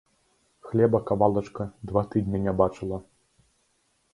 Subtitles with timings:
[0.69, 2.99] хлеба кавалачка два тыднi не бачыла...